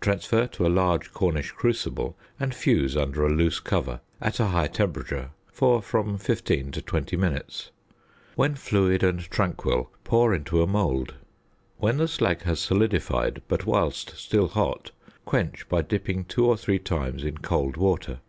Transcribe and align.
Transfer 0.00 0.46
to 0.46 0.66
a 0.66 0.72
large 0.72 1.12
Cornish 1.12 1.52
crucible 1.52 2.16
and 2.40 2.54
fuse 2.54 2.96
under 2.96 3.26
a 3.26 3.30
loose 3.30 3.60
cover 3.60 4.00
at 4.18 4.40
a 4.40 4.46
high 4.46 4.66
temperature 4.66 5.32
for 5.52 5.82
from 5.82 6.16
15 6.16 6.72
to 6.72 6.80
20 6.80 7.18
minutes. 7.18 7.70
When 8.34 8.54
fluid 8.54 9.02
and 9.02 9.20
tranquil 9.20 9.90
pour 10.02 10.32
into 10.34 10.62
a 10.62 10.66
mould. 10.66 11.12
When 11.76 11.98
the 11.98 12.08
slag 12.08 12.44
has 12.44 12.60
solidified, 12.60 13.42
but 13.46 13.66
whilst 13.66 14.16
still 14.16 14.48
hot, 14.48 14.90
quench 15.26 15.68
by 15.68 15.82
dipping 15.82 16.24
two 16.24 16.46
or 16.46 16.56
three 16.56 16.78
times 16.78 17.22
in 17.22 17.36
cold 17.36 17.76
water. 17.76 18.20